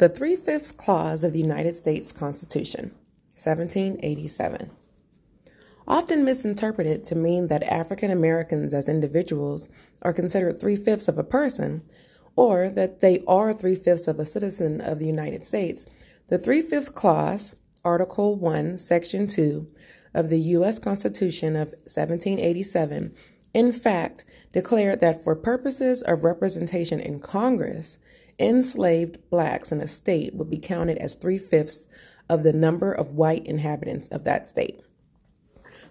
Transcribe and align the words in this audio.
The 0.00 0.08
Three 0.08 0.34
Fifths 0.34 0.72
Clause 0.72 1.24
of 1.24 1.34
the 1.34 1.40
United 1.40 1.74
States 1.74 2.10
Constitution, 2.10 2.92
1787. 3.34 4.70
Often 5.86 6.24
misinterpreted 6.24 7.04
to 7.04 7.14
mean 7.14 7.48
that 7.48 7.62
African 7.64 8.10
Americans 8.10 8.72
as 8.72 8.88
individuals 8.88 9.68
are 10.00 10.14
considered 10.14 10.58
three 10.58 10.76
fifths 10.76 11.06
of 11.06 11.18
a 11.18 11.22
person, 11.22 11.82
or 12.34 12.70
that 12.70 13.00
they 13.00 13.22
are 13.28 13.52
three 13.52 13.74
fifths 13.74 14.08
of 14.08 14.18
a 14.18 14.24
citizen 14.24 14.80
of 14.80 15.00
the 15.00 15.06
United 15.06 15.44
States, 15.44 15.84
the 16.28 16.38
Three 16.38 16.62
Fifths 16.62 16.88
Clause, 16.88 17.54
Article 17.84 18.36
1, 18.36 18.78
Section 18.78 19.26
2 19.26 19.68
of 20.14 20.30
the 20.30 20.40
U.S. 20.40 20.78
Constitution 20.78 21.56
of 21.56 21.72
1787, 21.84 23.14
in 23.52 23.70
fact, 23.70 24.24
declared 24.52 25.00
that 25.00 25.22
for 25.22 25.36
purposes 25.36 26.00
of 26.00 26.24
representation 26.24 27.00
in 27.00 27.20
Congress, 27.20 27.98
enslaved 28.40 29.18
blacks 29.30 29.70
in 29.70 29.80
a 29.80 29.86
state 29.86 30.34
would 30.34 30.50
be 30.50 30.58
counted 30.58 30.98
as 30.98 31.14
three 31.14 31.38
fifths 31.38 31.86
of 32.28 32.42
the 32.42 32.52
number 32.52 32.92
of 32.92 33.12
white 33.12 33.46
inhabitants 33.46 34.08
of 34.08 34.24
that 34.24 34.48
state. 34.48 34.80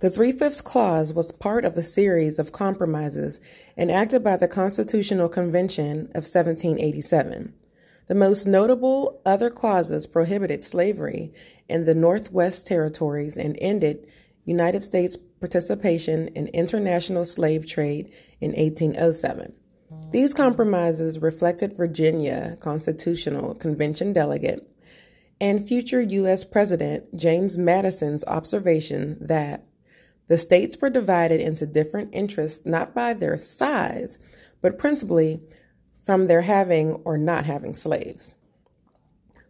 The 0.00 0.10
Three 0.10 0.32
Fifths 0.32 0.60
Clause 0.60 1.14
was 1.14 1.30
part 1.30 1.64
of 1.64 1.76
a 1.76 1.82
series 1.82 2.38
of 2.38 2.52
compromises 2.52 3.38
enacted 3.76 4.24
by 4.24 4.36
the 4.36 4.48
Constitutional 4.48 5.28
Convention 5.28 6.08
of 6.14 6.24
1787. 6.24 7.54
The 8.08 8.14
most 8.14 8.46
notable 8.46 9.20
other 9.24 9.50
clauses 9.50 10.06
prohibited 10.06 10.62
slavery 10.62 11.32
in 11.68 11.84
the 11.84 11.94
Northwest 11.94 12.66
Territories 12.66 13.36
and 13.36 13.56
ended 13.60 14.06
United 14.44 14.82
States 14.82 15.16
participation 15.16 16.28
in 16.28 16.48
international 16.48 17.24
slave 17.24 17.66
trade 17.66 18.12
in 18.40 18.50
1807. 18.50 19.54
These 20.10 20.34
compromises 20.34 21.18
reflected 21.18 21.76
Virginia 21.76 22.56
Constitutional 22.60 23.54
Convention 23.54 24.12
delegate 24.12 24.68
and 25.40 25.66
future 25.66 26.00
U.S. 26.00 26.44
President 26.44 27.16
James 27.16 27.58
Madison's 27.58 28.24
observation 28.24 29.18
that 29.20 29.64
the 30.28 30.38
states 30.38 30.76
were 30.80 30.90
divided 30.90 31.40
into 31.40 31.66
different 31.66 32.10
interests 32.12 32.64
not 32.64 32.94
by 32.94 33.12
their 33.12 33.36
size, 33.36 34.18
but 34.62 34.78
principally 34.78 35.42
from 36.02 36.26
their 36.26 36.42
having 36.42 36.92
or 37.04 37.18
not 37.18 37.44
having 37.44 37.74
slaves. 37.74 38.36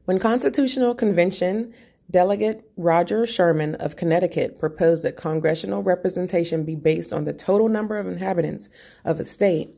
When 0.05 0.19
Constitutional 0.19 0.95
Convention 0.95 1.73
Delegate 2.11 2.63
Roger 2.77 3.25
Sherman 3.25 3.77
of 3.77 3.97
Connecticut 3.97 4.59
proposed 4.59 5.03
that 5.05 5.17
congressional 5.17 5.83
representation 5.83 6.65
be 6.65 6.77
based 6.77 7.13
on 7.13 7.25
the 7.25 7.33
total 7.33 7.69
number 7.69 7.99
of 7.99 8.07
inhabitants 8.07 8.69
of 9.05 9.19
a 9.19 9.25
state, 9.25 9.75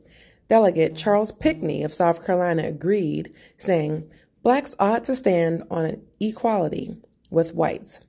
Delegate 0.49 0.95
Charles 0.95 1.33
Pinckney 1.33 1.83
of 1.83 1.95
South 1.95 2.25
Carolina 2.25 2.65
agreed, 2.65 3.35
saying, 3.57 4.09
Blacks 4.43 4.75
ought 4.79 5.05
to 5.05 5.17
stand 5.17 5.65
on 5.71 5.85
an 5.85 6.03
equality 6.21 6.97
with 7.31 7.55
whites. 7.55 8.01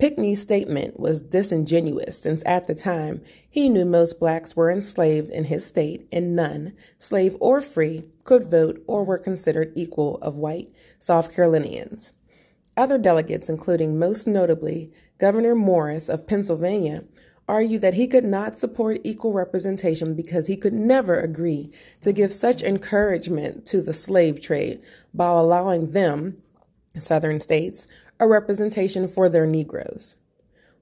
Pinckney's 0.00 0.40
statement 0.40 0.98
was 0.98 1.20
disingenuous 1.20 2.18
since 2.18 2.42
at 2.46 2.66
the 2.66 2.74
time 2.74 3.20
he 3.50 3.68
knew 3.68 3.84
most 3.84 4.18
blacks 4.18 4.56
were 4.56 4.70
enslaved 4.70 5.28
in 5.28 5.44
his 5.44 5.66
state 5.66 6.08
and 6.10 6.34
none, 6.34 6.72
slave 6.96 7.36
or 7.38 7.60
free, 7.60 8.04
could 8.24 8.50
vote 8.50 8.82
or 8.86 9.04
were 9.04 9.18
considered 9.18 9.72
equal 9.74 10.16
of 10.22 10.38
white 10.38 10.72
South 10.98 11.34
Carolinians. 11.34 12.12
Other 12.78 12.96
delegates, 12.96 13.50
including 13.50 13.98
most 13.98 14.26
notably 14.26 14.90
Gouverneur 15.18 15.54
Morris 15.54 16.08
of 16.08 16.26
Pennsylvania, 16.26 17.04
argued 17.50 17.82
that 17.82 17.94
he 17.94 18.06
could 18.06 18.24
not 18.24 18.56
support 18.56 19.00
equal 19.02 19.32
representation 19.32 20.14
because 20.14 20.46
he 20.46 20.56
could 20.56 20.72
never 20.72 21.18
agree 21.18 21.72
to 22.00 22.12
give 22.12 22.32
such 22.32 22.62
encouragement 22.62 23.66
to 23.66 23.82
the 23.82 23.92
slave 23.92 24.40
trade 24.40 24.80
by 25.12 25.26
allowing 25.26 25.90
them, 25.90 26.40
Southern 26.98 27.40
states, 27.40 27.88
a 28.20 28.28
representation 28.28 29.08
for 29.08 29.28
their 29.28 29.46
Negroes. 29.46 30.14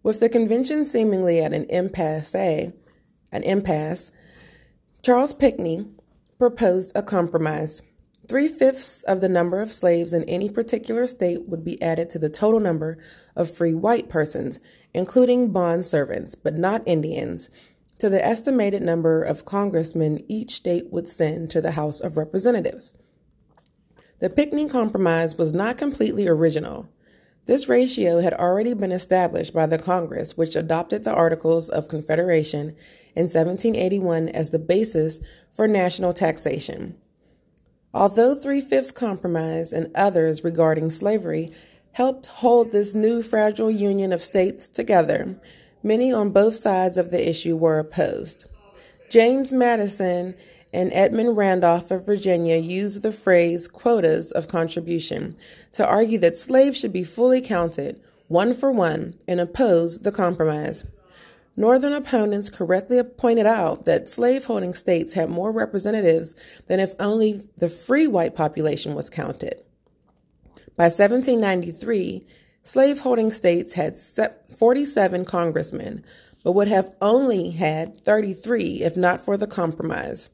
With 0.03 0.21
the 0.21 0.29
convention 0.29 0.85
seemingly 0.85 1.41
at 1.41 1.55
an 1.55 1.65
impasse, 1.71 2.35
an 2.35 2.75
impasse, 3.33 4.11
Charles 5.03 5.33
Pinckney 5.33 5.87
proposed 6.39 6.93
a 6.95 7.03
compromise. 7.03 7.81
Three 8.29 8.49
fifths 8.49 9.03
of 9.05 9.23
the 9.23 9.29
number 9.29 9.63
of 9.63 9.73
slaves 9.73 10.13
in 10.13 10.23
any 10.25 10.51
particular 10.51 11.07
state 11.07 11.49
would 11.49 11.65
be 11.65 11.81
added 11.81 12.11
to 12.11 12.19
the 12.19 12.29
total 12.29 12.61
number 12.61 12.99
of 13.35 13.51
free 13.51 13.73
white 13.73 14.11
persons, 14.11 14.61
including 14.93 15.51
bond 15.51 15.87
servants, 15.87 16.35
but 16.35 16.55
not 16.55 16.83
Indians, 16.85 17.49
to 17.99 18.11
the 18.11 18.23
estimated 18.23 18.83
number 18.83 19.23
of 19.23 19.47
congressmen 19.47 20.23
each 20.29 20.57
state 20.57 20.93
would 20.93 21.09
send 21.09 21.49
to 21.51 21.63
the 21.63 21.71
House 21.71 22.01
of 22.01 22.19
Representatives. 22.19 22.93
The 24.19 24.29
Pinckney 24.29 24.69
Compromise 24.69 25.39
was 25.39 25.55
not 25.55 25.79
completely 25.79 26.29
original. 26.29 26.87
This 27.47 27.67
ratio 27.67 28.21
had 28.21 28.35
already 28.35 28.75
been 28.75 28.93
established 28.93 29.55
by 29.55 29.65
the 29.65 29.79
Congress, 29.79 30.37
which 30.37 30.55
adopted 30.55 31.05
the 31.05 31.15
Articles 31.15 31.71
of 31.71 31.89
Confederation 31.89 32.77
in 33.17 33.23
1781 33.23 34.29
as 34.29 34.51
the 34.51 34.59
basis 34.59 35.19
for 35.51 35.67
national 35.67 36.13
taxation. 36.13 36.99
Although 37.95 38.35
Three 38.35 38.61
Fifths 38.61 38.93
Compromise 38.93 39.73
and 39.73 39.91
others 39.95 40.45
regarding 40.45 40.91
slavery 40.91 41.51
helped 41.93 42.27
hold 42.27 42.71
this 42.71 42.95
new 42.95 43.23
fragile 43.23 43.71
union 43.71 44.13
of 44.13 44.21
states 44.21 44.69
together, 44.69 45.41
many 45.83 46.13
on 46.13 46.31
both 46.31 46.55
sides 46.55 46.97
of 46.97 47.11
the 47.11 47.29
issue 47.29 47.57
were 47.57 47.79
opposed. 47.79 48.45
James 49.09 49.53
Madison 49.53 50.35
and 50.73 50.93
Edmund 50.93 51.37
Randolph 51.39 51.91
of 51.91 52.05
Virginia 52.05 52.57
used 52.57 53.01
the 53.01 53.11
phrase 53.11 53.67
quotas 53.67 54.33
of 54.33 54.49
contribution 54.49 55.35
to 55.73 55.87
argue 55.87 56.19
that 56.19 56.37
slaves 56.37 56.79
should 56.79 56.93
be 56.93 57.05
fully 57.05 57.41
counted, 57.41 58.01
one 58.29 58.53
for 58.53 58.71
one, 58.71 59.15
and 59.27 59.41
oppose 59.41 60.01
the 60.01 60.13
compromise. 60.13 60.85
Northern 61.59 61.93
opponents 61.93 62.51
correctly 62.51 63.03
pointed 63.03 63.45
out 63.45 63.85
that 63.85 64.09
slaveholding 64.09 64.75
states 64.75 65.15
had 65.15 65.29
more 65.29 65.51
representatives 65.51 66.37
than 66.69 66.79
if 66.79 66.95
only 67.01 67.49
the 67.57 67.69
free 67.69 68.07
white 68.07 68.37
population 68.37 68.95
was 68.95 69.11
counted. 69.11 69.65
By 70.77 70.85
1793, 70.85 72.25
slaveholding 72.63 73.33
states 73.33 73.73
had 73.73 73.97
47 73.97 75.25
congressmen, 75.25 76.05
but 76.45 76.53
would 76.53 76.69
have 76.69 76.95
only 77.03 77.51
had 77.51 77.99
33 78.05 78.85
if 78.85 78.97
not 78.97 79.21
for 79.21 79.37
the 79.37 79.49
compromise. 79.49 80.31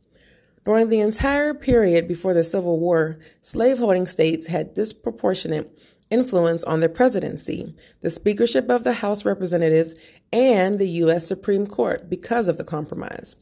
During 0.66 0.90
the 0.90 1.00
entire 1.00 1.54
period 1.54 2.06
before 2.06 2.34
the 2.34 2.44
Civil 2.44 2.78
War, 2.78 3.18
slaveholding 3.40 4.06
states 4.06 4.48
had 4.48 4.74
disproportionate 4.74 5.74
influence 6.14 6.62
on 6.62 6.78
the 6.78 6.88
presidency, 6.88 7.74
the 8.00 8.08
speakership 8.08 8.70
of 8.70 8.84
the 8.84 8.94
House 8.94 9.24
Representatives, 9.24 9.96
and 10.32 10.78
the 10.78 10.88
U.S. 11.02 11.26
Supreme 11.26 11.66
Court 11.66 12.08
because 12.08 12.46
of 12.46 12.56
the 12.56 12.64
compromise. 12.64 13.34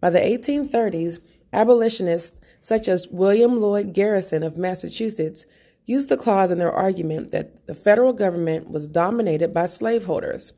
By 0.00 0.10
the 0.10 0.18
1830s, 0.18 1.20
abolitionists 1.52 2.40
such 2.60 2.88
as 2.88 3.06
William 3.08 3.60
Lloyd 3.60 3.92
Garrison 3.94 4.42
of 4.42 4.58
Massachusetts 4.58 5.46
used 5.86 6.08
the 6.08 6.16
clause 6.16 6.50
in 6.50 6.58
their 6.58 6.72
argument 6.72 7.30
that 7.30 7.66
the 7.68 7.74
federal 7.74 8.12
government 8.12 8.70
was 8.70 8.88
dominated 8.88 9.54
by 9.54 9.66
slaveholders. 9.66 10.52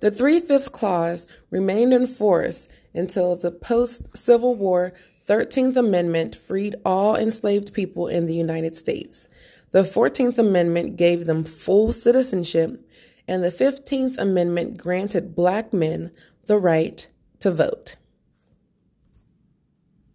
The 0.00 0.10
Three 0.10 0.40
Fifths 0.40 0.68
Clause 0.68 1.26
remained 1.50 1.94
in 1.94 2.06
force 2.06 2.68
until 2.92 3.36
the 3.36 3.50
post 3.50 4.16
Civil 4.16 4.54
War 4.54 4.92
13th 5.26 5.76
Amendment 5.76 6.36
freed 6.36 6.76
all 6.84 7.16
enslaved 7.16 7.72
people 7.72 8.08
in 8.08 8.26
the 8.26 8.34
United 8.34 8.76
States. 8.76 9.28
The 9.74 9.82
14th 9.82 10.38
Amendment 10.38 10.96
gave 10.96 11.26
them 11.26 11.42
full 11.42 11.90
citizenship, 11.90 12.88
and 13.26 13.42
the 13.42 13.50
15th 13.50 14.16
Amendment 14.18 14.76
granted 14.76 15.34
black 15.34 15.72
men 15.72 16.12
the 16.44 16.58
right 16.58 17.08
to 17.40 17.50
vote. 17.50 17.96